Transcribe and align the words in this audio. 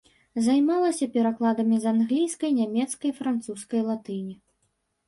Займалася 0.45 1.07
перакладамі 1.17 1.75
з 1.83 1.89
англійскай, 1.93 2.51
нямецкай, 2.61 3.17
французскай, 3.21 3.81
латыні. 3.93 4.35